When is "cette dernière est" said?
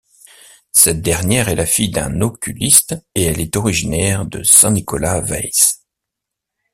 0.71-1.53